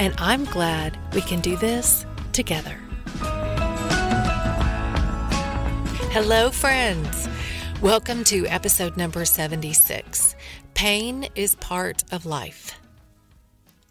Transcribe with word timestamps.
and 0.00 0.14
I'm 0.16 0.46
glad 0.46 0.98
we 1.12 1.20
can 1.20 1.40
do 1.40 1.56
this 1.58 2.06
together. 2.32 2.80
Hello, 6.10 6.50
friends. 6.50 7.28
Welcome 7.82 8.24
to 8.24 8.46
episode 8.46 8.96
number 8.96 9.26
76 9.26 10.34
Pain 10.72 11.28
is 11.34 11.54
Part 11.56 12.02
of 12.10 12.24
Life. 12.24 12.80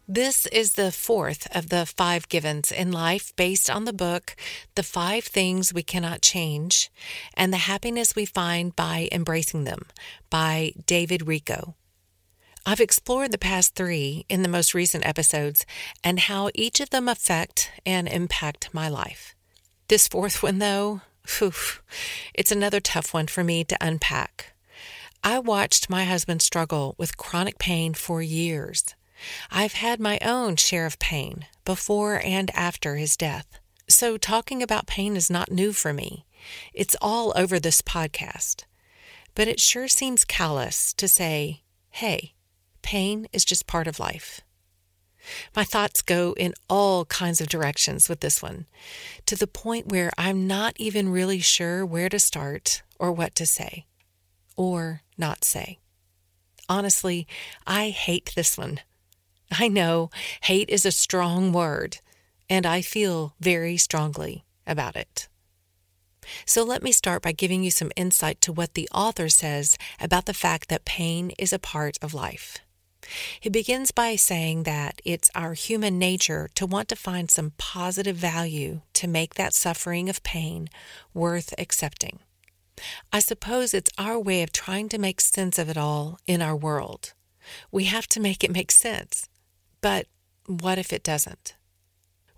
This 0.07 0.47
is 0.47 0.73
the 0.73 0.91
fourth 0.91 1.47
of 1.55 1.69
the 1.69 1.85
five 1.85 2.27
givens 2.27 2.71
in 2.71 2.91
life 2.91 3.31
based 3.35 3.69
on 3.69 3.85
the 3.85 3.93
book 3.93 4.35
The 4.73 4.81
Five 4.81 5.25
Things 5.25 5.71
We 5.71 5.83
Cannot 5.83 6.23
Change 6.23 6.89
and 7.35 7.53
the 7.53 7.57
Happiness 7.57 8.15
We 8.15 8.25
Find 8.25 8.75
by 8.75 9.09
Embracing 9.11 9.65
Them 9.65 9.85
by 10.31 10.73
David 10.87 11.21
Richo. 11.21 11.75
I've 12.69 12.79
explored 12.79 13.31
the 13.31 13.39
past 13.39 13.73
three 13.73 14.27
in 14.29 14.43
the 14.43 14.47
most 14.47 14.75
recent 14.75 15.03
episodes 15.03 15.65
and 16.03 16.19
how 16.19 16.51
each 16.53 16.79
of 16.79 16.91
them 16.91 17.07
affect 17.07 17.71
and 17.83 18.07
impact 18.07 18.69
my 18.71 18.87
life. 18.87 19.33
This 19.87 20.07
fourth 20.07 20.43
one, 20.43 20.59
though, 20.59 21.01
whew, 21.39 21.51
it's 22.31 22.51
another 22.51 22.79
tough 22.79 23.11
one 23.11 23.25
for 23.25 23.43
me 23.43 23.63
to 23.63 23.77
unpack. 23.81 24.53
I 25.23 25.39
watched 25.39 25.89
my 25.89 26.05
husband 26.05 26.43
struggle 26.43 26.93
with 26.99 27.17
chronic 27.17 27.57
pain 27.57 27.95
for 27.95 28.21
years. 28.21 28.85
I've 29.49 29.73
had 29.73 29.99
my 29.99 30.19
own 30.21 30.55
share 30.55 30.85
of 30.85 30.99
pain 30.99 31.47
before 31.65 32.21
and 32.23 32.51
after 32.53 32.97
his 32.97 33.17
death. 33.17 33.47
So, 33.87 34.15
talking 34.15 34.61
about 34.61 34.85
pain 34.85 35.15
is 35.15 35.31
not 35.31 35.51
new 35.51 35.73
for 35.73 35.91
me. 35.91 36.27
It's 36.71 36.95
all 37.01 37.33
over 37.35 37.59
this 37.59 37.81
podcast. 37.81 38.65
But 39.33 39.47
it 39.47 39.59
sure 39.59 39.87
seems 39.87 40.23
callous 40.23 40.93
to 40.93 41.07
say, 41.07 41.63
hey, 41.89 42.35
Pain 42.89 43.27
is 43.31 43.45
just 43.45 43.67
part 43.67 43.85
of 43.85 43.99
life. 43.99 44.41
My 45.55 45.63
thoughts 45.63 46.01
go 46.01 46.33
in 46.33 46.55
all 46.67 47.05
kinds 47.05 47.39
of 47.39 47.47
directions 47.47 48.09
with 48.09 48.21
this 48.21 48.41
one, 48.41 48.65
to 49.27 49.35
the 49.35 49.45
point 49.45 49.91
where 49.91 50.09
I'm 50.17 50.47
not 50.47 50.73
even 50.77 51.09
really 51.09 51.37
sure 51.37 51.85
where 51.85 52.09
to 52.09 52.17
start 52.17 52.81
or 52.97 53.11
what 53.11 53.35
to 53.35 53.45
say 53.45 53.85
or 54.57 55.03
not 55.19 55.43
say. 55.43 55.77
Honestly, 56.67 57.27
I 57.67 57.91
hate 57.91 58.33
this 58.35 58.57
one. 58.57 58.79
I 59.51 59.67
know 59.67 60.09
hate 60.41 60.71
is 60.71 60.83
a 60.83 60.91
strong 60.91 61.53
word, 61.53 61.99
and 62.49 62.65
I 62.65 62.81
feel 62.81 63.35
very 63.39 63.77
strongly 63.77 64.45
about 64.65 64.95
it. 64.95 65.27
So 66.43 66.63
let 66.63 66.81
me 66.81 66.91
start 66.91 67.21
by 67.21 67.33
giving 67.33 67.63
you 67.63 67.69
some 67.69 67.91
insight 67.95 68.41
to 68.41 68.51
what 68.51 68.73
the 68.73 68.89
author 68.91 69.29
says 69.29 69.77
about 70.01 70.25
the 70.25 70.33
fact 70.33 70.69
that 70.69 70.85
pain 70.85 71.33
is 71.37 71.53
a 71.53 71.59
part 71.59 71.95
of 72.01 72.15
life. 72.15 72.57
He 73.39 73.49
begins 73.49 73.91
by 73.91 74.15
saying 74.15 74.63
that 74.63 75.01
it's 75.05 75.29
our 75.35 75.53
human 75.53 75.97
nature 75.97 76.49
to 76.55 76.65
want 76.65 76.89
to 76.89 76.95
find 76.95 77.29
some 77.29 77.53
positive 77.57 78.15
value 78.15 78.81
to 78.93 79.07
make 79.07 79.35
that 79.35 79.53
suffering 79.53 80.09
of 80.09 80.23
pain 80.23 80.69
worth 81.13 81.53
accepting. 81.57 82.19
I 83.11 83.19
suppose 83.19 83.73
it's 83.73 83.91
our 83.97 84.19
way 84.19 84.43
of 84.43 84.51
trying 84.51 84.89
to 84.89 84.97
make 84.97 85.21
sense 85.21 85.59
of 85.59 85.69
it 85.69 85.77
all 85.77 86.19
in 86.27 86.41
our 86.41 86.55
world. 86.55 87.13
We 87.71 87.85
have 87.85 88.07
to 88.07 88.19
make 88.19 88.43
it 88.43 88.51
make 88.51 88.71
sense. 88.71 89.27
But 89.81 90.07
what 90.45 90.77
if 90.77 90.93
it 90.93 91.03
doesn't? 91.03 91.55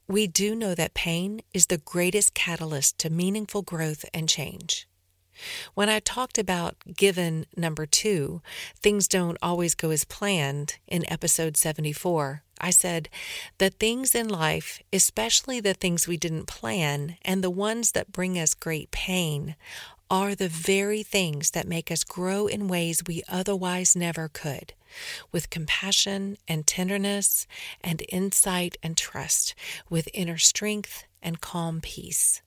We 0.07 0.27
do 0.27 0.55
know 0.55 0.75
that 0.75 0.93
pain 0.93 1.41
is 1.53 1.67
the 1.67 1.77
greatest 1.77 2.33
catalyst 2.33 2.97
to 2.99 3.09
meaningful 3.09 3.61
growth 3.61 4.03
and 4.13 4.27
change. 4.27 4.87
When 5.73 5.89
I 5.89 5.99
talked 5.99 6.37
about 6.37 6.75
given 6.95 7.45
number 7.55 7.85
two, 7.85 8.41
things 8.75 9.07
don't 9.07 9.37
always 9.41 9.75
go 9.75 9.89
as 9.91 10.03
planned 10.03 10.77
in 10.87 11.09
episode 11.11 11.57
74, 11.57 12.43
I 12.59 12.69
said 12.69 13.09
the 13.57 13.71
things 13.71 14.13
in 14.13 14.29
life, 14.29 14.81
especially 14.93 15.59
the 15.59 15.73
things 15.73 16.07
we 16.07 16.17
didn't 16.17 16.45
plan 16.45 17.17
and 17.23 17.43
the 17.43 17.49
ones 17.49 17.93
that 17.93 18.11
bring 18.11 18.37
us 18.37 18.53
great 18.53 18.91
pain, 18.91 19.55
are 20.11 20.35
the 20.35 20.49
very 20.49 21.03
things 21.03 21.51
that 21.51 21.67
make 21.67 21.89
us 21.89 22.03
grow 22.03 22.45
in 22.45 22.67
ways 22.67 23.01
we 23.07 23.23
otherwise 23.29 23.95
never 23.95 24.27
could, 24.27 24.73
with 25.31 25.49
compassion 25.49 26.37
and 26.47 26.67
tenderness 26.67 27.47
and 27.81 28.03
insight 28.09 28.75
and 28.83 28.97
trust, 28.97 29.55
with 29.89 30.09
inner 30.13 30.37
strength 30.37 31.05
and 31.23 31.39
calm 31.41 31.79
peace. 31.81 32.41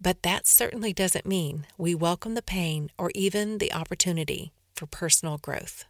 But 0.00 0.22
that 0.22 0.46
certainly 0.46 0.92
doesn't 0.92 1.26
mean 1.26 1.66
we 1.76 1.94
welcome 1.94 2.34
the 2.34 2.42
pain 2.42 2.90
or 2.98 3.10
even 3.14 3.58
the 3.58 3.72
opportunity 3.72 4.52
for 4.74 4.86
personal 4.86 5.38
growth. 5.38 5.84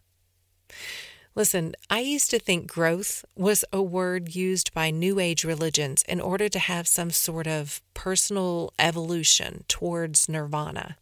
Listen, 1.34 1.74
I 1.90 2.00
used 2.00 2.30
to 2.30 2.38
think 2.38 2.66
growth 2.66 3.22
was 3.36 3.62
a 3.70 3.82
word 3.82 4.34
used 4.34 4.72
by 4.72 4.90
New 4.90 5.20
Age 5.20 5.44
religions 5.44 6.02
in 6.08 6.18
order 6.18 6.48
to 6.48 6.58
have 6.58 6.88
some 6.88 7.10
sort 7.10 7.46
of 7.46 7.82
personal 7.92 8.72
evolution 8.78 9.64
towards 9.68 10.30
nirvana, 10.30 10.96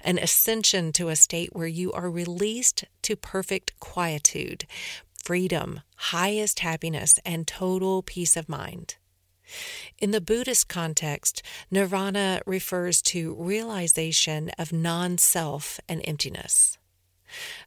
an 0.00 0.18
ascension 0.18 0.90
to 0.94 1.08
a 1.08 1.14
state 1.14 1.50
where 1.54 1.68
you 1.68 1.92
are 1.92 2.10
released 2.10 2.84
to 3.02 3.14
perfect 3.14 3.78
quietude, 3.78 4.66
freedom, 5.22 5.82
highest 5.96 6.58
happiness, 6.58 7.20
and 7.24 7.46
total 7.46 8.02
peace 8.02 8.36
of 8.36 8.48
mind. 8.48 8.96
In 9.98 10.10
the 10.10 10.20
Buddhist 10.20 10.68
context, 10.68 11.42
nirvana 11.70 12.40
refers 12.46 13.02
to 13.02 13.34
realization 13.34 14.50
of 14.58 14.72
non 14.72 15.18
self 15.18 15.80
and 15.88 16.00
emptiness. 16.04 16.78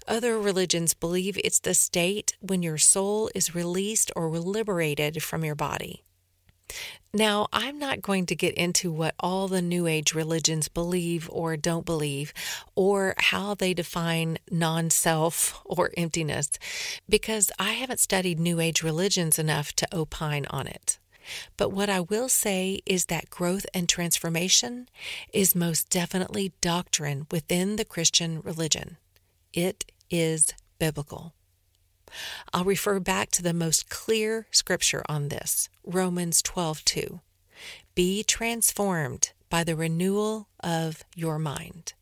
Other 0.07 0.37
religions 0.39 0.93
believe 0.93 1.37
it's 1.43 1.59
the 1.59 1.73
state 1.73 2.35
when 2.41 2.63
your 2.63 2.77
soul 2.77 3.29
is 3.33 3.55
released 3.55 4.11
or 4.15 4.29
liberated 4.29 5.23
from 5.23 5.45
your 5.45 5.55
body. 5.55 6.03
Now, 7.13 7.47
I'm 7.53 7.77
not 7.77 8.01
going 8.01 8.25
to 8.27 8.35
get 8.35 8.55
into 8.55 8.91
what 8.91 9.13
all 9.19 9.47
the 9.47 9.61
New 9.61 9.85
Age 9.85 10.15
religions 10.15 10.67
believe 10.67 11.29
or 11.31 11.55
don't 11.55 11.85
believe, 11.85 12.33
or 12.75 13.13
how 13.17 13.53
they 13.53 13.75
define 13.75 14.39
non 14.49 14.89
self 14.89 15.61
or 15.63 15.91
emptiness, 15.95 16.49
because 17.07 17.51
I 17.59 17.73
haven't 17.73 17.99
studied 17.99 18.39
New 18.39 18.59
Age 18.59 18.81
religions 18.81 19.37
enough 19.37 19.73
to 19.73 19.95
opine 19.95 20.47
on 20.49 20.65
it. 20.65 20.97
But 21.57 21.69
what 21.69 21.89
I 21.89 21.99
will 21.99 22.29
say 22.29 22.81
is 22.85 23.05
that 23.05 23.29
growth 23.29 23.65
and 23.73 23.87
transformation 23.87 24.89
is 25.33 25.55
most 25.55 25.89
definitely 25.89 26.53
doctrine 26.61 27.27
within 27.31 27.75
the 27.75 27.85
Christian 27.85 28.41
religion. 28.41 28.97
It 29.53 29.91
is 30.09 30.53
biblical. 30.79 31.33
I'll 32.53 32.65
refer 32.65 32.99
back 32.99 33.31
to 33.31 33.41
the 33.41 33.53
most 33.53 33.89
clear 33.89 34.47
scripture 34.51 35.03
on 35.09 35.29
this, 35.29 35.69
Romans 35.83 36.41
12:2. 36.41 37.21
Be 37.95 38.23
transformed 38.23 39.31
by 39.49 39.63
the 39.63 39.75
renewal 39.75 40.47
of 40.59 41.03
your 41.15 41.39
mind. 41.39 41.93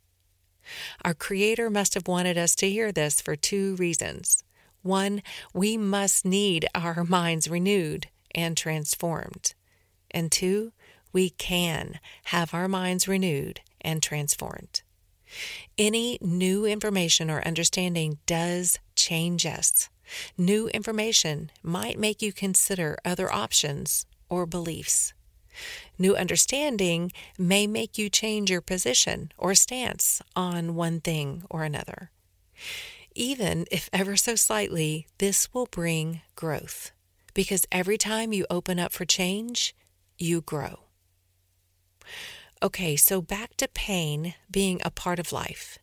Our 1.04 1.14
Creator 1.14 1.70
must 1.70 1.94
have 1.96 2.08
wanted 2.08 2.38
us 2.38 2.56
to 2.56 2.70
hear 2.70 2.92
this 2.92 3.20
for 3.20 3.36
two 3.36 3.76
reasons. 3.76 4.44
One, 4.82 5.22
we 5.54 5.78
must 5.78 6.26
need 6.26 6.68
our 6.74 7.04
minds 7.04 7.50
renewed 7.50 8.08
and 8.34 8.56
transformed. 8.58 9.54
And 10.12 10.32
two, 10.32 10.72
we 11.14 11.30
can 11.30 12.00
have 12.26 12.54
our 12.54 12.68
minds 12.68 13.08
renewed 13.08 13.62
and 13.82 14.02
transformed. 14.02 14.82
Any 15.78 16.18
new 16.22 16.66
information 16.66 17.30
or 17.30 17.42
understanding 17.42 18.20
does 18.26 18.80
change 18.96 19.46
us. 19.46 19.90
New 20.38 20.68
information 20.70 21.52
might 21.64 21.98
make 21.98 22.22
you 22.22 22.34
consider 22.34 22.98
other 23.06 23.32
options 23.32 24.06
or 24.30 24.46
beliefs. 24.46 25.14
New 25.98 26.16
understanding 26.16 27.12
may 27.38 27.68
make 27.68 27.98
you 27.98 28.10
change 28.10 28.50
your 28.50 28.62
position 28.62 29.32
or 29.38 29.54
stance 29.56 30.22
on 30.36 30.76
one 30.76 31.00
thing 31.00 31.44
or 31.50 31.64
another. 31.64 32.12
Even 33.14 33.66
if 33.72 33.90
ever 33.92 34.16
so 34.16 34.36
slightly, 34.36 35.08
this 35.18 35.54
will 35.54 35.68
bring 35.68 36.22
growth 36.36 36.92
because 37.34 37.66
every 37.72 37.98
time 37.98 38.34
you 38.34 38.46
open 38.50 38.80
up 38.80 38.92
for 38.92 39.06
change, 39.06 39.76
you 40.18 40.42
grow. 40.42 40.82
Okay, 42.64 42.96
so 42.96 43.22
back 43.22 43.58
to 43.58 43.68
pain 43.68 44.36
being 44.50 44.82
a 44.84 44.92
part 44.92 45.20
of 45.20 45.32
life. 45.32 45.80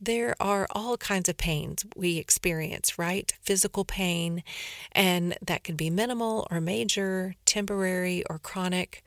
There 0.00 0.34
are 0.40 0.66
all 0.70 0.96
kinds 0.96 1.28
of 1.28 1.36
pains 1.36 1.84
we 1.96 2.18
experience, 2.18 2.98
right? 2.98 3.32
Physical 3.42 3.84
pain, 3.84 4.42
and 4.90 5.36
that 5.40 5.64
can 5.64 5.76
be 5.76 5.88
minimal 5.88 6.46
or 6.50 6.60
major, 6.60 7.36
temporary 7.44 8.24
or 8.28 8.38
chronic, 8.38 9.04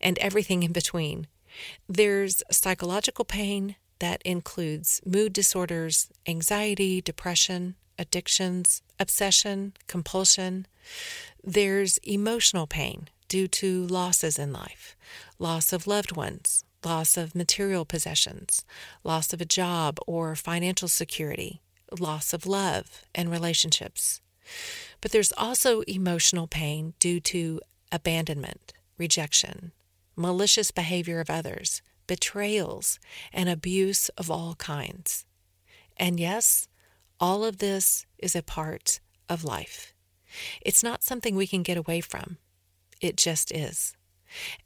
and 0.00 0.18
everything 0.18 0.62
in 0.62 0.72
between. 0.72 1.26
There's 1.88 2.42
psychological 2.50 3.24
pain 3.24 3.76
that 3.98 4.22
includes 4.22 5.00
mood 5.04 5.32
disorders, 5.32 6.08
anxiety, 6.26 7.00
depression, 7.00 7.74
addictions, 7.98 8.82
obsession, 9.00 9.72
compulsion. 9.86 10.66
There's 11.42 11.98
emotional 11.98 12.66
pain 12.66 13.08
due 13.28 13.48
to 13.48 13.86
losses 13.86 14.38
in 14.38 14.52
life, 14.52 14.96
loss 15.38 15.72
of 15.72 15.86
loved 15.86 16.16
ones, 16.16 16.64
loss 16.84 17.16
of 17.16 17.34
material 17.34 17.84
possessions, 17.84 18.64
loss 19.02 19.32
of 19.32 19.40
a 19.40 19.44
job 19.44 19.98
or 20.06 20.36
financial 20.36 20.88
security, 20.88 21.60
loss 21.98 22.32
of 22.32 22.46
love 22.46 23.04
and 23.14 23.30
relationships. 23.30 24.20
But 25.00 25.10
there's 25.10 25.32
also 25.36 25.80
emotional 25.82 26.46
pain 26.46 26.94
due 26.98 27.20
to 27.20 27.60
abandonment, 27.90 28.72
rejection, 28.98 29.72
malicious 30.14 30.70
behavior 30.70 31.20
of 31.20 31.30
others, 31.30 31.82
betrayals, 32.06 32.98
and 33.32 33.48
abuse 33.48 34.08
of 34.10 34.30
all 34.30 34.54
kinds. 34.54 35.26
And 35.96 36.20
yes, 36.20 36.68
all 37.18 37.44
of 37.44 37.58
this 37.58 38.06
is 38.18 38.36
a 38.36 38.42
part 38.42 39.00
of 39.28 39.44
life. 39.44 39.95
It's 40.60 40.82
not 40.82 41.02
something 41.02 41.34
we 41.34 41.46
can 41.46 41.62
get 41.62 41.76
away 41.76 42.00
from. 42.00 42.38
It 43.00 43.16
just 43.16 43.52
is. 43.52 43.96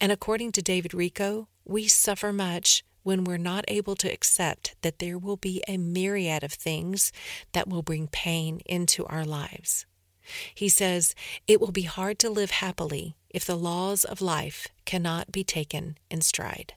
And 0.01 0.11
according 0.11 0.53
to 0.53 0.63
David 0.63 0.93
Richo, 0.93 1.47
we 1.65 1.89
suffer 1.89 2.33
much 2.33 2.85
when 3.03 3.25
we're 3.25 3.39
not 3.39 3.65
able 3.69 3.97
to 3.97 4.13
accept 4.13 4.75
that 4.83 4.99
there 4.99 5.19
will 5.19 5.37
be 5.37 5.63
a 5.67 5.77
myriad 5.77 6.45
of 6.45 6.53
things 6.53 7.13
that 7.53 7.69
will 7.69 7.83
bring 7.83 8.09
pain 8.09 8.61
into 8.67 9.07
our 9.07 9.25
lives. 9.25 9.87
He 10.55 10.69
says, 10.69 11.15
It 11.47 11.61
will 11.61 11.73
be 11.73 11.83
hard 11.83 12.19
to 12.21 12.31
live 12.31 12.51
happily 12.51 13.17
if 13.31 13.45
the 13.45 13.57
laws 13.57 14.05
of 14.05 14.21
life 14.21 14.69
cannot 14.85 15.33
be 15.33 15.45
taken 15.45 15.97
in 16.11 16.21
stride. 16.21 16.75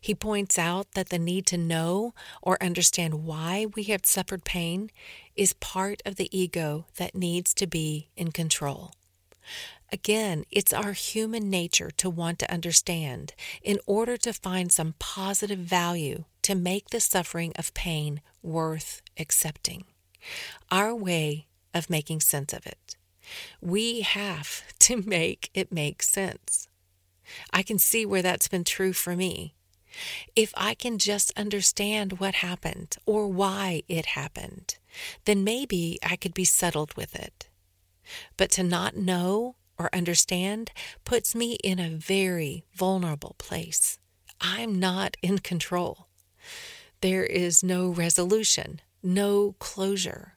He 0.00 0.14
points 0.14 0.58
out 0.58 0.92
that 0.92 1.08
the 1.08 1.18
need 1.18 1.46
to 1.46 1.58
know 1.58 2.14
or 2.42 2.62
understand 2.62 3.24
why 3.24 3.66
we 3.74 3.84
have 3.84 4.06
suffered 4.06 4.44
pain 4.44 4.90
is 5.36 5.52
part 5.54 6.02
of 6.04 6.16
the 6.16 6.28
ego 6.36 6.86
that 6.96 7.14
needs 7.14 7.54
to 7.54 7.66
be 7.66 8.08
in 8.16 8.32
control. 8.32 8.92
Again, 9.92 10.44
it's 10.50 10.72
our 10.72 10.92
human 10.92 11.50
nature 11.50 11.90
to 11.96 12.08
want 12.08 12.38
to 12.40 12.52
understand 12.52 13.34
in 13.62 13.78
order 13.86 14.16
to 14.18 14.32
find 14.32 14.70
some 14.70 14.94
positive 14.98 15.58
value 15.58 16.24
to 16.42 16.54
make 16.54 16.90
the 16.90 17.00
suffering 17.00 17.52
of 17.56 17.74
pain 17.74 18.20
worth 18.42 19.02
accepting. 19.18 19.84
Our 20.70 20.94
way 20.94 21.46
of 21.74 21.90
making 21.90 22.20
sense 22.20 22.52
of 22.52 22.66
it. 22.66 22.96
We 23.60 24.02
have 24.02 24.62
to 24.80 25.02
make 25.02 25.50
it 25.54 25.72
make 25.72 26.02
sense. 26.02 26.68
I 27.52 27.62
can 27.62 27.78
see 27.78 28.04
where 28.04 28.22
that's 28.22 28.48
been 28.48 28.64
true 28.64 28.92
for 28.92 29.14
me. 29.14 29.54
If 30.36 30.52
I 30.56 30.74
can 30.74 30.98
just 30.98 31.32
understand 31.38 32.20
what 32.20 32.36
happened 32.36 32.96
or 33.06 33.28
why 33.28 33.82
it 33.88 34.06
happened, 34.06 34.78
then 35.24 35.44
maybe 35.44 35.98
I 36.02 36.16
could 36.16 36.34
be 36.34 36.44
settled 36.44 36.94
with 36.94 37.14
it. 37.14 37.48
But 38.36 38.50
to 38.52 38.62
not 38.62 38.96
know 38.96 39.56
or 39.78 39.88
understand 39.94 40.72
puts 41.04 41.34
me 41.34 41.54
in 41.64 41.78
a 41.78 41.96
very 41.96 42.64
vulnerable 42.74 43.34
place. 43.38 43.98
I'm 44.40 44.78
not 44.78 45.16
in 45.22 45.38
control. 45.38 46.08
There 47.00 47.24
is 47.24 47.62
no 47.62 47.88
resolution, 47.88 48.80
no 49.02 49.54
closure. 49.58 50.34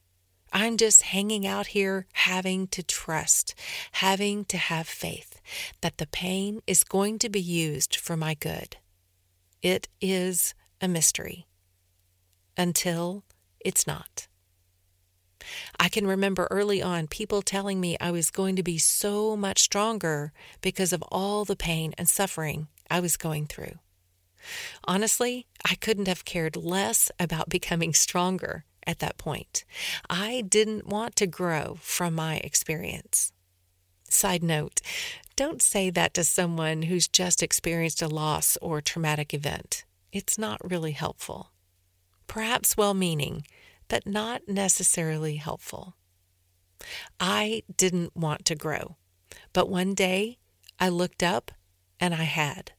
I'm 0.54 0.78
just 0.78 1.02
hanging 1.02 1.48
out 1.48 1.68
here 1.68 2.06
having 2.14 2.68
to 2.68 2.84
trust, 2.84 3.56
having 3.94 4.46
to 4.46 4.58
have 4.58 4.88
faith 4.88 5.42
that 5.82 5.98
the 5.98 6.08
pain 6.08 6.62
is 6.68 6.84
going 6.84 7.20
to 7.20 7.30
be 7.30 7.42
used 7.42 7.96
for 7.96 8.16
my 8.16 8.36
good. 8.36 8.78
It 9.64 9.88
is 10.02 10.54
a 10.82 10.90
mystery 10.90 11.48
until 12.58 13.24
it's 13.62 13.88
not. 13.88 14.28
I 15.80 15.88
can 15.88 16.06
remember 16.06 16.50
early 16.52 16.82
on 16.82 17.08
people 17.08 17.42
telling 17.42 17.80
me 17.80 17.98
I 18.00 18.12
was 18.12 18.30
going 18.30 18.58
to 18.58 18.64
be 18.64 18.78
so 18.78 19.38
much 19.38 19.62
stronger 19.62 20.34
because 20.60 20.92
of 20.92 21.02
all 21.04 21.46
the 21.46 21.56
pain 21.56 21.94
and 21.98 22.10
suffering 22.10 22.68
I 22.92 23.00
was 23.00 23.16
going 23.16 23.48
through. 23.48 23.80
Honestly, 24.84 25.48
I 25.66 25.76
couldn't 25.76 26.10
have 26.10 26.26
cared 26.26 26.58
less 26.58 27.10
about 27.18 27.48
becoming 27.58 27.94
stronger 27.94 28.66
at 28.86 29.00
that 29.00 29.18
point. 29.18 29.64
I 30.10 30.42
didn't 30.42 30.88
want 30.88 31.16
to 31.18 31.28
grow 31.28 31.78
from 31.80 32.16
my 32.16 32.36
experience. 32.38 33.32
Side 34.10 34.44
note 34.44 34.82
don't 35.44 35.62
say 35.62 35.90
that 35.90 36.14
to 36.14 36.24
someone 36.24 36.84
who's 36.84 37.10
just 37.10 37.44
experienced 37.44 38.02
a 38.02 38.08
loss 38.08 38.58
or 38.62 38.80
traumatic 38.80 39.34
event. 39.34 39.84
It's 40.14 40.38
not 40.38 40.72
really 40.72 40.94
helpful. 40.94 41.52
Perhaps 42.28 42.78
well 42.78 42.94
meaning, 42.94 43.46
but 43.90 44.08
not 44.08 44.48
necessarily 44.48 45.36
helpful. 45.36 45.96
I 47.20 47.64
didn't 47.76 48.16
want 48.16 48.46
to 48.46 48.56
grow, 48.56 48.96
but 49.52 49.68
one 49.68 49.94
day 49.94 50.38
I 50.80 50.88
looked 50.88 51.22
up 51.22 51.52
and 52.00 52.14
I 52.14 52.24
had, 52.24 52.72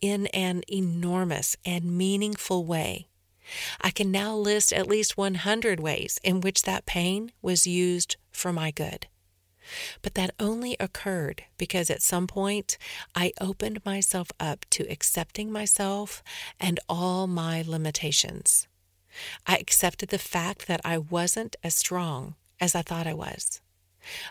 in 0.00 0.26
an 0.28 0.62
enormous 0.72 1.54
and 1.66 1.98
meaningful 1.98 2.64
way. 2.64 3.08
I 3.78 3.90
can 3.90 4.10
now 4.10 4.34
list 4.34 4.72
at 4.72 4.88
least 4.88 5.18
100 5.18 5.80
ways 5.80 6.18
in 6.24 6.40
which 6.40 6.62
that 6.62 6.86
pain 6.86 7.30
was 7.42 7.66
used 7.66 8.16
for 8.32 8.54
my 8.54 8.70
good. 8.70 9.06
But 10.02 10.14
that 10.14 10.34
only 10.38 10.76
occurred 10.80 11.44
because 11.58 11.90
at 11.90 12.02
some 12.02 12.26
point 12.26 12.78
I 13.14 13.32
opened 13.40 13.84
myself 13.84 14.30
up 14.38 14.66
to 14.70 14.90
accepting 14.90 15.50
myself 15.52 16.22
and 16.58 16.80
all 16.88 17.26
my 17.26 17.62
limitations. 17.66 18.66
I 19.46 19.56
accepted 19.56 20.08
the 20.08 20.18
fact 20.18 20.66
that 20.66 20.80
I 20.84 20.98
wasn't 20.98 21.56
as 21.62 21.74
strong 21.74 22.34
as 22.60 22.74
I 22.74 22.82
thought 22.82 23.06
I 23.06 23.14
was. 23.14 23.60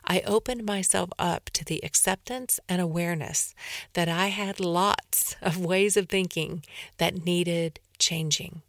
I 0.03 0.22
opened 0.22 0.65
myself 0.65 1.10
up 1.19 1.50
to 1.51 1.63
the 1.63 1.84
acceptance 1.84 2.60
and 2.67 2.81
awareness 2.81 3.53
that 3.93 4.10
I 4.10 4.27
had 4.27 4.60
lots 4.60 5.36
of 5.41 5.58
ways 5.63 5.96
of 5.96 6.10
thinking 6.10 6.65
that 6.98 7.25
needed 7.25 7.79
changing. 8.00 8.63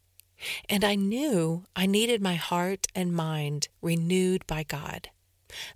And 0.69 0.85
I 0.85 0.95
knew 0.95 1.65
I 1.77 1.87
needed 1.87 2.23
my 2.23 2.35
heart 2.35 2.87
and 2.95 3.13
mind 3.13 3.69
renewed 3.83 4.47
by 4.47 4.63
God. 4.63 5.11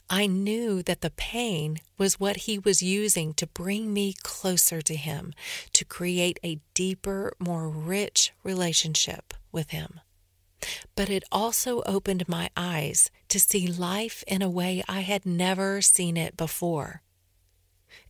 I 0.09 0.27
knew 0.27 0.83
that 0.83 1.01
the 1.01 1.11
pain 1.11 1.81
was 1.99 2.21
what 2.21 2.37
He 2.39 2.59
was 2.59 2.83
using 2.83 3.35
to 3.35 3.47
bring 3.47 3.93
me 3.93 4.15
closer 4.23 4.83
to 4.83 4.95
Him, 4.95 5.33
to 5.73 5.85
create 5.85 6.39
a 6.45 6.61
deeper, 6.75 7.33
more 7.39 7.69
rich 7.69 8.33
relationship 8.43 9.35
with 9.53 9.71
Him 9.71 10.01
but 10.95 11.11
it 11.11 11.25
also 11.31 11.83
opened 11.83 12.29
my 12.29 12.51
eyes 12.57 13.11
to 13.29 13.41
see 13.41 13.67
life 13.67 14.25
in 14.27 14.43
a 14.43 14.51
way 14.51 14.83
I 14.89 15.01
had 15.01 15.27
never 15.27 15.83
seen 15.83 16.17
it 16.17 16.37
before. 16.37 17.03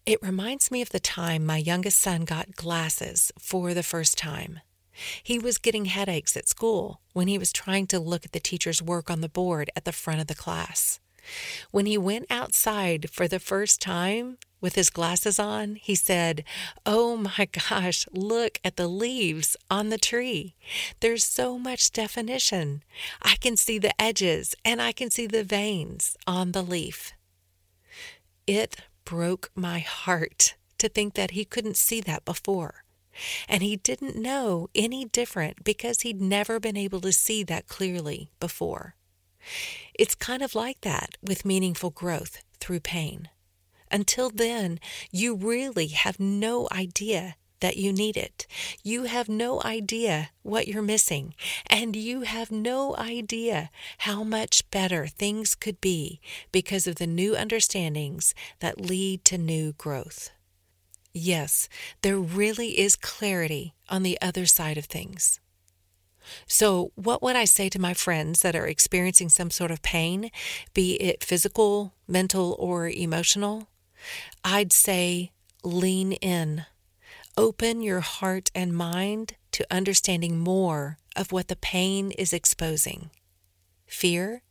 It 0.06 0.23
reminds 0.23 0.71
me 0.71 0.83
of 0.83 0.90
the 0.90 1.00
time 1.00 1.44
my 1.44 1.56
youngest 1.56 1.99
son 1.99 2.25
got 2.25 2.56
glasses 2.56 3.33
for 3.38 3.75
the 3.75 3.83
first 3.83 4.18
time. 4.18 4.61
He 5.23 5.38
was 5.38 5.59
getting 5.59 5.87
headaches 5.87 6.37
at 6.37 6.49
school 6.49 7.00
when 7.12 7.26
he 7.26 7.38
was 7.38 7.52
trying 7.52 7.87
to 7.88 7.99
look 7.99 8.25
at 8.25 8.33
the 8.33 8.40
teacher's 8.40 8.83
work 8.83 9.11
on 9.11 9.23
the 9.23 9.28
board 9.28 9.71
at 9.75 9.85
the 9.85 9.92
front 9.92 10.21
of 10.21 10.26
the 10.26 10.35
class. 10.35 11.00
When 11.71 11.87
he 11.87 11.99
went 11.99 12.26
outside 12.31 13.11
for 13.11 13.28
the 13.28 13.40
first 13.40 13.81
time 13.81 14.38
with 14.61 14.75
his 14.76 14.90
glasses 14.90 15.38
on, 15.38 15.75
he 15.76 15.95
said, 15.95 16.45
Oh 16.87 17.16
my 17.16 17.47
gosh, 17.69 18.07
look 18.12 18.59
at 18.64 18.76
the 18.76 18.88
leaves 18.88 19.57
on 19.71 19.90
the 19.90 19.99
tree. 19.99 20.54
There's 21.00 21.25
so 21.25 21.59
much 21.59 21.93
definition. 21.93 22.83
I 23.23 23.37
can 23.37 23.57
see 23.57 23.78
the 23.78 24.00
edges 24.00 24.54
and 24.64 24.81
I 24.81 24.93
can 24.93 25.11
see 25.11 25.26
the 25.26 25.45
veins 25.45 26.16
on 26.26 26.52
the 26.52 26.62
leaf. 26.62 27.12
It 28.47 28.76
broke 29.04 29.50
my 29.54 29.81
heart 29.81 30.54
to 30.78 30.88
think 30.88 31.14
that 31.14 31.33
he 31.33 31.45
couldn't 31.45 31.76
see 31.76 32.00
that 32.02 32.25
before. 32.25 32.85
And 33.49 33.62
he 33.62 33.76
didn't 33.76 34.16
know 34.16 34.69
any 34.75 35.04
different 35.04 35.62
because 35.62 36.00
he'd 36.00 36.21
never 36.21 36.59
been 36.59 36.76
able 36.76 37.00
to 37.02 37.12
see 37.12 37.45
that 37.45 37.69
clearly 37.69 38.31
before. 38.40 38.97
It's 39.95 40.15
kind 40.15 40.43
of 40.43 40.55
like 40.55 40.81
that 40.83 41.17
with 41.23 41.45
meaningful 41.45 41.91
growth 41.91 42.43
through 42.61 42.81
pain. 42.81 43.29
Until 43.91 44.31
then, 44.31 44.81
you 45.11 45.35
really 45.35 45.89
have 45.89 46.19
no 46.19 46.69
idea 46.73 47.37
that 47.61 47.77
you 47.77 47.93
need 47.93 48.17
it. 48.17 48.47
You 48.83 49.05
have 49.05 49.29
no 49.29 49.63
idea 49.63 50.31
what 50.43 50.69
you're 50.69 50.83
missing, 50.83 51.35
and 51.67 51.97
you 51.97 52.21
have 52.23 52.51
no 52.51 52.95
idea 52.97 53.71
how 53.99 54.23
much 54.23 54.69
better 54.71 55.07
things 55.07 55.55
could 55.55 55.81
be 55.81 56.21
because 56.53 56.87
of 56.87 56.97
the 56.97 57.07
new 57.07 57.35
understandings 57.35 58.35
that 58.61 58.81
lead 58.81 59.25
to 59.27 59.39
new 59.39 59.73
growth. 59.73 60.31
Yes, 61.15 61.69
there 62.03 62.19
really 62.19 62.79
is 62.79 62.97
clarity 62.97 63.75
on 63.89 64.03
the 64.03 64.19
other 64.21 64.45
side 64.45 64.77
of 64.77 64.87
things. 64.87 65.41
So, 66.47 66.93
what 66.95 67.23
would 67.23 67.37
I 67.37 67.45
say 67.45 67.69
to 67.69 67.81
my 67.81 67.95
friends 67.95 68.40
that 68.43 68.57
are 68.57 68.66
experiencing 68.66 69.28
some 69.28 69.50
sort 69.50 69.71
of 69.71 69.83
pain, 69.83 70.31
be 70.73 70.95
it 70.95 71.23
physical, 71.23 71.95
mental, 72.09 72.57
or 72.59 72.88
emotional? 72.88 73.69
I'd 74.43 74.73
say 74.73 75.33
lean 75.62 76.12
in. 76.12 76.66
Open 77.37 77.83
your 77.83 78.00
heart 78.00 78.50
and 78.54 78.76
mind 78.76 79.35
to 79.52 79.66
understanding 79.71 80.38
more 80.38 80.99
of 81.16 81.33
what 81.33 81.49
the 81.49 81.57
pain 81.57 82.11
is 82.12 82.33
exposing. 82.33 83.11
Fear, 83.87 84.43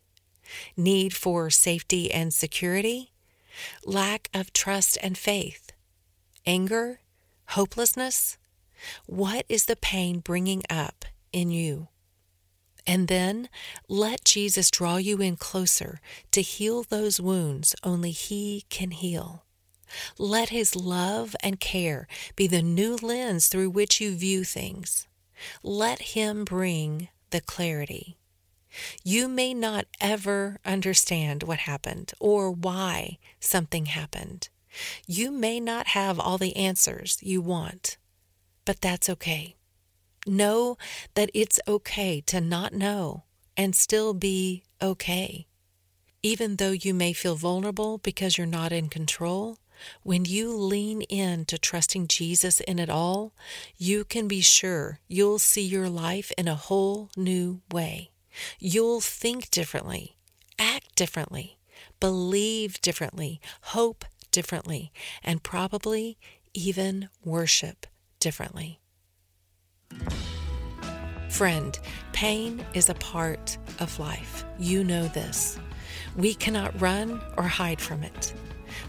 need 0.75 1.13
for 1.13 1.49
safety 1.49 2.11
and 2.11 2.33
security, 2.33 3.11
lack 3.85 4.29
of 4.33 4.53
trust 4.53 4.97
and 5.01 5.17
faith, 5.17 5.71
anger, 6.45 6.99
hopelessness. 7.49 8.37
What 9.05 9.45
is 9.47 9.65
the 9.65 9.75
pain 9.75 10.19
bringing 10.19 10.63
up 10.69 11.05
in 11.33 11.51
you. 11.51 11.89
And 12.85 13.07
then 13.07 13.49
let 13.87 14.25
Jesus 14.25 14.69
draw 14.69 14.97
you 14.97 15.21
in 15.21 15.37
closer 15.37 15.99
to 16.31 16.41
heal 16.41 16.83
those 16.83 17.19
wounds 17.19 17.75
only 17.83 18.11
He 18.11 18.65
can 18.69 18.91
heal. 18.91 19.45
Let 20.17 20.49
His 20.49 20.75
love 20.75 21.35
and 21.41 21.59
care 21.59 22.07
be 22.35 22.47
the 22.47 22.61
new 22.61 22.95
lens 22.95 23.47
through 23.47 23.69
which 23.69 24.01
you 24.01 24.15
view 24.15 24.43
things. 24.43 25.07
Let 25.61 25.99
Him 25.99 26.43
bring 26.43 27.09
the 27.29 27.41
clarity. 27.41 28.17
You 29.03 29.27
may 29.27 29.53
not 29.53 29.85
ever 30.01 30.59
understand 30.65 31.43
what 31.43 31.59
happened 31.59 32.13
or 32.19 32.51
why 32.51 33.19
something 33.39 33.85
happened. 33.85 34.49
You 35.05 35.31
may 35.31 35.59
not 35.59 35.87
have 35.87 36.19
all 36.19 36.37
the 36.37 36.55
answers 36.55 37.17
you 37.21 37.41
want, 37.41 37.97
but 38.65 38.81
that's 38.81 39.09
okay. 39.09 39.55
Know 40.25 40.77
that 41.15 41.29
it's 41.33 41.59
okay 41.67 42.21
to 42.21 42.39
not 42.39 42.73
know 42.73 43.23
and 43.57 43.75
still 43.75 44.13
be 44.13 44.63
okay. 44.81 45.47
Even 46.21 46.55
though 46.55 46.71
you 46.71 46.93
may 46.93 47.13
feel 47.13 47.35
vulnerable 47.35 47.97
because 47.97 48.37
you're 48.37 48.47
not 48.47 48.71
in 48.71 48.87
control, 48.87 49.57
when 50.03 50.25
you 50.25 50.55
lean 50.55 51.01
in 51.03 51.45
to 51.45 51.57
trusting 51.57 52.07
Jesus 52.07 52.59
in 52.61 52.79
it 52.79 52.89
all, 52.89 53.33
you 53.77 54.05
can 54.05 54.27
be 54.27 54.41
sure 54.41 54.99
you'll 55.07 55.39
see 55.39 55.63
your 55.63 55.89
life 55.89 56.31
in 56.37 56.47
a 56.47 56.55
whole 56.55 57.09
new 57.17 57.61
way. 57.71 58.11
You'll 58.59 59.01
think 59.01 59.51
differently, 59.51 60.15
act 60.57 60.95
differently, 60.95 61.59
believe 61.99 62.81
differently, 62.81 63.41
hope 63.61 64.05
differently, 64.31 64.91
and 65.23 65.43
probably 65.43 66.17
even 66.53 67.09
worship 67.23 67.85
differently. 68.19 68.79
Friend, 71.29 71.77
pain 72.11 72.63
is 72.73 72.89
a 72.89 72.95
part 72.95 73.57
of 73.79 73.99
life. 73.99 74.45
You 74.59 74.83
know 74.83 75.07
this. 75.07 75.59
We 76.15 76.35
cannot 76.35 76.79
run 76.79 77.21
or 77.37 77.43
hide 77.43 77.81
from 77.81 78.03
it. 78.03 78.33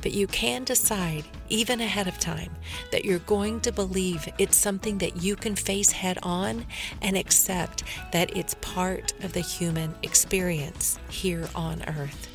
But 0.02 0.12
you 0.12 0.26
can 0.26 0.64
decide, 0.64 1.24
even 1.48 1.80
ahead 1.80 2.06
of 2.06 2.18
time, 2.18 2.54
that 2.90 3.04
you're 3.04 3.18
going 3.20 3.60
to 3.60 3.72
believe 3.72 4.28
it's 4.38 4.56
something 4.56 4.98
that 4.98 5.22
you 5.22 5.36
can 5.36 5.56
face 5.56 5.90
head 5.90 6.18
on 6.22 6.66
and 7.00 7.16
accept 7.16 7.84
that 8.12 8.36
it's 8.36 8.54
part 8.60 9.12
of 9.24 9.32
the 9.32 9.40
human 9.40 9.94
experience 10.02 10.98
here 11.08 11.48
on 11.54 11.82
earth. 11.88 12.28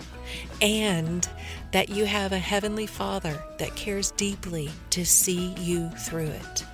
And 0.62 1.28
that 1.72 1.90
you 1.90 2.06
have 2.06 2.32
a 2.32 2.40
Heavenly 2.40 2.88
Father 2.88 3.42
that 3.58 3.76
cares 3.76 4.12
deeply 4.12 4.70
to 4.92 5.06
see 5.06 5.54
you 5.60 5.90
through 5.90 6.28
it. 6.28 6.66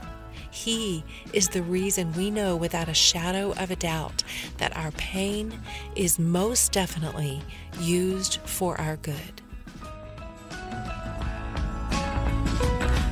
He 0.55 1.03
is 1.33 1.49
the 1.49 1.61
reason 1.61 2.13
we 2.13 2.31
know 2.31 2.55
without 2.55 2.87
a 2.87 2.93
shadow 2.93 3.51
of 3.57 3.71
a 3.71 3.75
doubt 3.75 4.23
that 4.57 4.75
our 4.77 4.91
pain 4.91 5.59
is 5.97 6.17
most 6.17 6.71
definitely 6.71 7.41
used 7.81 8.39
for 8.45 8.79
our 8.79 8.95
good. 8.95 9.41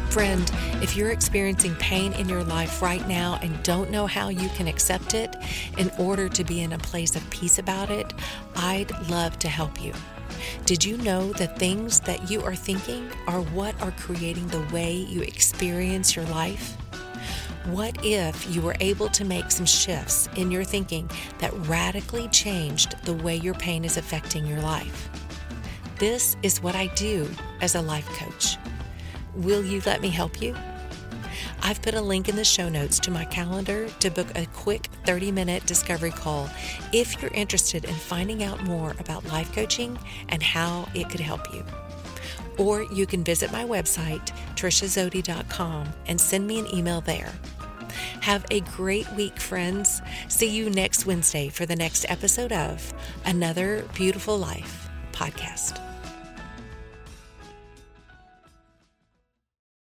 Friend, 0.09 0.49
if 0.81 0.95
you're 0.95 1.11
experiencing 1.11 1.75
pain 1.75 2.13
in 2.13 2.29
your 2.29 2.45
life 2.45 2.81
right 2.81 3.05
now 3.09 3.37
and 3.41 3.61
don't 3.61 3.91
know 3.91 4.07
how 4.07 4.29
you 4.29 4.47
can 4.49 4.69
accept 4.69 5.13
it 5.13 5.35
in 5.77 5.91
order 5.99 6.29
to 6.29 6.45
be 6.45 6.61
in 6.61 6.71
a 6.71 6.77
place 6.77 7.13
of 7.13 7.29
peace 7.29 7.59
about 7.59 7.89
it, 7.91 8.13
I'd 8.55 8.89
love 9.09 9.37
to 9.39 9.49
help 9.49 9.83
you. 9.83 9.91
Did 10.65 10.85
you 10.85 10.95
know 10.99 11.33
the 11.33 11.47
things 11.47 11.99
that 12.01 12.31
you 12.31 12.41
are 12.41 12.55
thinking 12.55 13.09
are 13.27 13.41
what 13.41 13.79
are 13.81 13.91
creating 13.91 14.47
the 14.47 14.65
way 14.73 14.93
you 14.93 15.21
experience 15.21 16.15
your 16.15 16.25
life? 16.25 16.77
What 17.67 18.03
if 18.03 18.53
you 18.53 18.61
were 18.61 18.75
able 18.81 19.07
to 19.07 19.23
make 19.23 19.49
some 19.49 19.65
shifts 19.65 20.27
in 20.35 20.51
your 20.51 20.65
thinking 20.65 21.09
that 21.39 21.53
radically 21.65 22.27
changed 22.27 22.97
the 23.05 23.13
way 23.13 23.37
your 23.37 23.53
pain 23.53 23.85
is 23.85 23.95
affecting 23.95 24.45
your 24.45 24.59
life? 24.59 25.09
This 25.97 26.35
is 26.43 26.61
what 26.61 26.75
I 26.75 26.87
do 26.87 27.29
as 27.61 27.75
a 27.75 27.81
life 27.81 28.07
coach. 28.17 28.57
Will 29.35 29.63
you 29.63 29.81
let 29.85 30.01
me 30.01 30.09
help 30.09 30.41
you? 30.41 30.53
I've 31.61 31.81
put 31.81 31.93
a 31.93 32.01
link 32.01 32.27
in 32.27 32.35
the 32.35 32.43
show 32.43 32.67
notes 32.67 32.99
to 32.99 33.11
my 33.11 33.23
calendar 33.23 33.87
to 33.87 34.11
book 34.11 34.27
a 34.35 34.45
quick 34.47 34.89
30 35.05 35.31
minute 35.31 35.65
discovery 35.65 36.11
call 36.11 36.49
if 36.91 37.21
you're 37.21 37.31
interested 37.31 37.85
in 37.85 37.95
finding 37.95 38.43
out 38.43 38.61
more 38.65 38.93
about 38.99 39.23
life 39.27 39.53
coaching 39.53 39.97
and 40.27 40.43
how 40.43 40.89
it 40.93 41.09
could 41.09 41.21
help 41.21 41.53
you. 41.53 41.63
Or 42.57 42.83
you 42.83 43.05
can 43.05 43.23
visit 43.23 43.51
my 43.51 43.63
website, 43.63 44.31
triciazody.com, 44.55 45.87
and 46.07 46.19
send 46.19 46.47
me 46.47 46.59
an 46.59 46.73
email 46.73 47.01
there. 47.01 47.31
Have 48.21 48.45
a 48.51 48.61
great 48.61 49.09
week, 49.13 49.39
friends. 49.39 50.01
See 50.27 50.49
you 50.49 50.69
next 50.69 51.05
Wednesday 51.05 51.49
for 51.49 51.65
the 51.65 51.75
next 51.75 52.05
episode 52.09 52.51
of 52.51 52.93
Another 53.25 53.85
Beautiful 53.93 54.37
Life 54.37 54.89
podcast. 55.11 55.92